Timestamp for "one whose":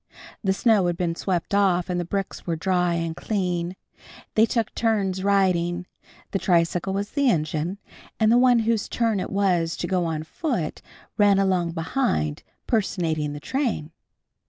8.39-8.89